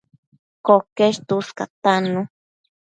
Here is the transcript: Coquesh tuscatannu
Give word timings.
Coquesh 0.65 1.19
tuscatannu 1.27 2.21